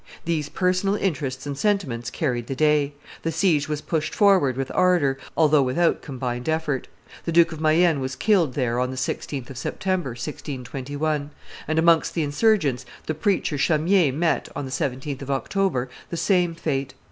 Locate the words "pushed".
3.81-4.15